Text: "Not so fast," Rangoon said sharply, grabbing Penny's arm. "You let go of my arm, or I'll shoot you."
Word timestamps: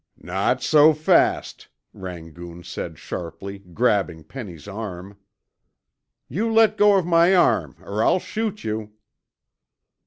"Not 0.17 0.63
so 0.63 0.93
fast," 0.95 1.67
Rangoon 1.93 2.63
said 2.63 2.97
sharply, 2.97 3.59
grabbing 3.59 4.23
Penny's 4.23 4.67
arm. 4.67 5.19
"You 6.27 6.51
let 6.51 6.75
go 6.75 6.95
of 6.97 7.05
my 7.05 7.35
arm, 7.35 7.75
or 7.83 8.03
I'll 8.03 8.17
shoot 8.17 8.63
you." 8.63 8.93